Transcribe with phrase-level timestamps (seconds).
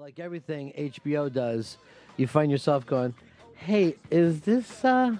[0.00, 1.78] like everything HBO does,
[2.16, 3.14] you find yourself going,
[3.54, 5.16] "Hey, is this uh,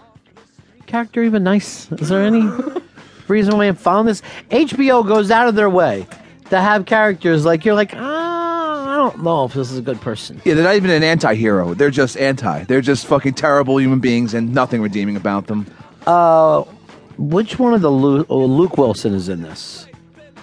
[0.87, 1.91] character even nice?
[1.93, 2.49] Is there any
[3.29, 6.07] reason why I found this?" HBO goes out of their way
[6.51, 10.01] to have characters like you're like, ah, I don't know if this is a good
[10.01, 10.43] person.
[10.45, 11.75] Yeah, they're not even an anti-hero.
[11.75, 12.65] They're just anti.
[12.65, 15.67] They're just fucking terrible human beings and nothing redeeming about them.
[16.07, 16.63] Uh,
[17.17, 19.87] which one of the Luke, oh, Luke Wilson is in this?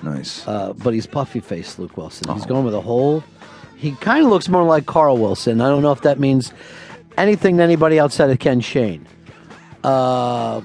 [0.03, 0.47] Nice.
[0.47, 2.33] Uh, but he's puffy faced Luke Wilson.
[2.33, 3.23] He's going with a whole.
[3.81, 5.59] He kind of looks more like Carl Wilson.
[5.59, 6.53] I don't know if that means
[7.17, 9.07] anything to anybody outside of Ken Shane.
[9.83, 10.61] Uh,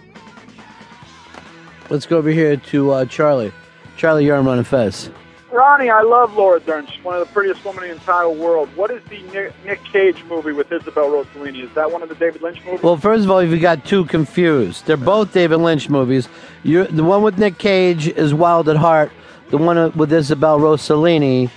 [1.89, 3.55] let's go over here to uh, Charlie.
[3.97, 5.09] Charlie Yarman and Fez.
[5.51, 6.87] Ronnie, I love Laura Dern.
[6.89, 8.69] She's one of the prettiest women in the entire world.
[8.77, 11.65] What is the Nick, Nick Cage movie with Isabel Rossellini?
[11.65, 12.83] Is that one of the David Lynch movies?
[12.83, 14.85] Well, first of all, you got two confused.
[14.85, 16.29] They're both David Lynch movies.
[16.65, 19.11] You're, the one with Nick Cage is Wild at Heart.
[19.49, 21.51] The one with Isabel Rossellini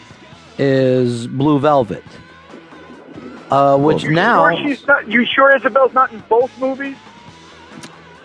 [0.60, 2.04] is Blue Velvet.
[3.50, 6.96] Uh, which you now, sure she's not, you sure Isabel's not in both movies?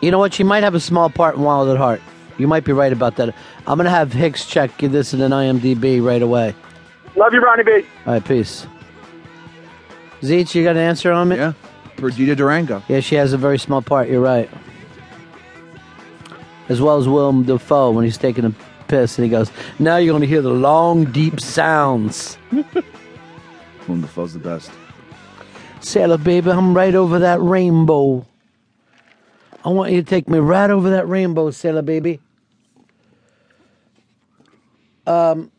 [0.03, 0.35] you know what?
[0.35, 2.03] She might have a small part in Wild at Heart.
[2.37, 3.35] You might be right about that.
[3.67, 6.55] I'm gonna have Hicks check this in an IMDb right away.
[7.17, 7.87] Love you, Ronnie B.
[8.05, 8.67] All right, peace.
[10.21, 11.37] Zeech, you got an answer on me?
[11.37, 11.53] Yeah.
[11.97, 12.83] Perdita Durango.
[12.89, 14.09] Yeah, she has a very small part.
[14.09, 14.51] You're right.
[16.69, 18.53] As well as Willem Dafoe when he's taking a
[18.89, 22.39] piss and he goes, "Now you're going to hear the long, deep sounds."
[23.87, 24.71] Dafoe's the best.
[25.81, 28.27] Sailor baby, I'm right over that rainbow.
[29.65, 32.21] I want you to take me right over that rainbow, sailor baby.
[35.07, 35.51] Um,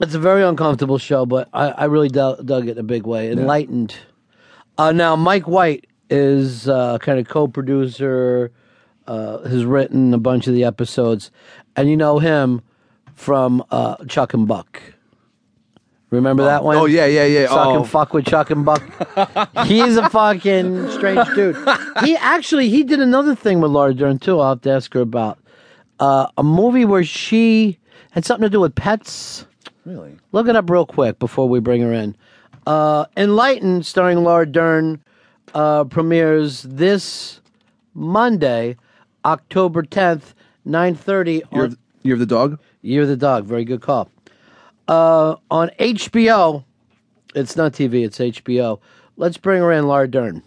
[0.00, 3.04] it's a very uncomfortable show, but I, I really dug, dug it in a big
[3.06, 3.30] way.
[3.30, 3.96] Enlightened.
[4.76, 8.52] Uh, now, Mike White is uh, kind of co-producer.
[9.08, 11.30] Uh, has written a bunch of the episodes,
[11.74, 12.60] and you know him
[13.14, 14.82] from uh, Chuck and Buck.
[16.10, 16.76] Remember that one?
[16.76, 17.46] Oh, yeah, yeah, yeah.
[17.48, 17.76] Suck Oh.
[17.80, 18.82] and fuck with Chuck and Buck.
[19.66, 21.56] He's a fucking strange dude.
[22.04, 24.40] He actually he did another thing with Laura Dern too.
[24.40, 25.38] I'll have to ask her about
[26.00, 27.78] uh, a movie where she
[28.10, 29.46] had something to do with pets.
[29.86, 30.16] Really?
[30.32, 32.14] Look it up real quick before we bring her in.
[32.66, 35.02] Uh, Enlightened, starring Laura Dern,
[35.54, 37.40] uh, premieres this
[37.94, 38.76] Monday,
[39.24, 40.34] October tenth,
[40.64, 41.42] nine thirty.
[41.52, 42.58] Year of, Year of the Dog?
[42.82, 43.44] Year of the Dog.
[43.44, 44.10] Very good call.
[44.86, 46.64] Uh, on HBO,
[47.34, 48.80] it's not TV, it's HBO.
[49.16, 50.42] Let's bring her in, Laura Dern.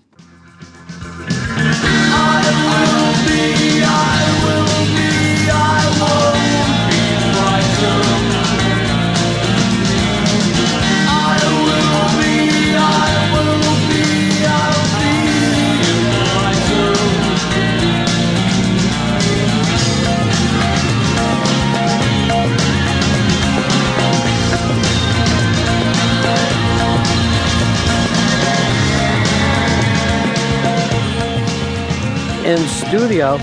[32.52, 33.38] In studio.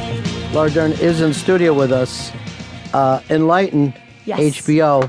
[0.53, 2.31] Laura Dern is in studio with us.
[2.93, 3.95] Uh, Enlighten
[4.27, 4.39] Yes.
[4.59, 5.09] HBO,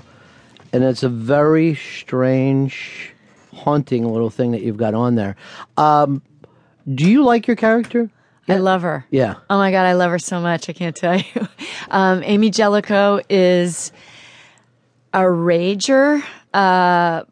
[0.72, 3.12] and it's a very strange,
[3.54, 5.36] haunting little thing that you've got on there.
[5.76, 6.22] Um,
[6.96, 8.10] do you like your character?
[8.48, 9.06] I love her.
[9.12, 9.36] Yeah.
[9.50, 10.70] Oh my God, I love her so much.
[10.70, 11.48] I can't tell you.
[11.92, 13.92] Um, Amy Jellicoe is
[15.14, 16.24] a rager,
[16.54, 17.24] uh,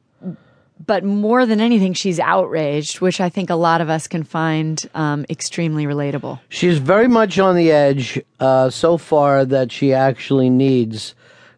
[0.87, 4.83] but more than anything, she's outraged, which I think a lot of us can find
[4.95, 6.39] um, extremely relatable.
[6.49, 11.13] She's very much on the edge uh, so far that she actually needs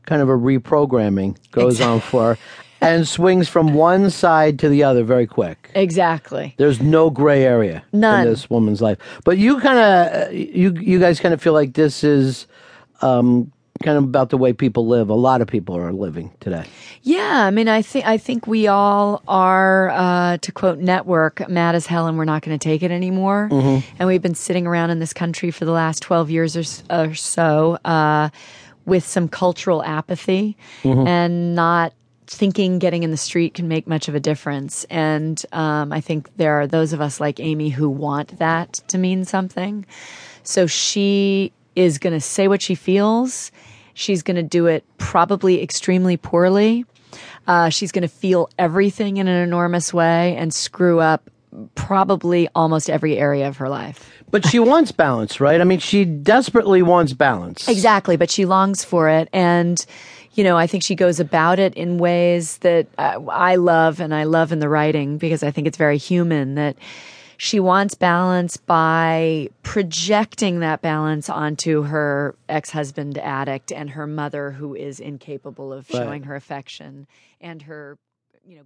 [0.06, 2.38] kind of a reprogramming goes on for her
[2.82, 5.70] and swings from one side to the other very quick.
[5.76, 6.56] Exactly.
[6.58, 8.22] There's no gray area None.
[8.22, 8.98] in this woman's life.
[9.24, 12.48] But you kind of, you you guys kind of feel like this is
[13.02, 13.52] um,
[13.84, 15.10] kind of about the way people live.
[15.10, 16.66] A lot of people are living today.
[17.02, 21.76] Yeah, I mean, I think I think we all are, uh, to quote Network, mad
[21.76, 23.48] as hell, and we're not going to take it anymore.
[23.52, 27.16] And we've been sitting around in this country for the last twelve years or, or
[27.16, 28.30] so uh,
[28.86, 31.94] with some cultural apathy and not
[32.28, 34.86] thinking getting in the street can make much of a difference.
[34.92, 39.00] And um, I think there are those of us like Amy who want that to
[39.00, 39.86] mean something.
[40.44, 43.52] So she is going to say what she feels.
[44.00, 46.86] She's going to do it probably extremely poorly.
[47.48, 51.30] Uh, she's going to feel everything in an enormous way and screw up
[51.76, 54.10] probably almost every area of her life.
[54.32, 55.60] But she wants balance, right?
[55.60, 57.68] I mean, she desperately wants balance.
[57.68, 59.28] Exactly, but she longs for it.
[59.34, 59.86] And,
[60.32, 64.16] you know, I think she goes about it in ways that uh, I love and
[64.16, 66.78] I love in the writing because I think it's very human that
[67.42, 74.76] she wants balance by projecting that balance onto her ex-husband addict and her mother who
[74.76, 77.08] is incapable of showing her affection
[77.40, 77.98] and her,
[78.46, 78.64] you know,